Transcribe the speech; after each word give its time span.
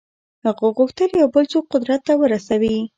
هغه 0.45 0.67
غوښتل 0.77 1.09
یو 1.21 1.27
بل 1.35 1.45
څوک 1.51 1.65
قدرت 1.73 2.01
ته 2.07 2.13
ورسوي. 2.17 2.77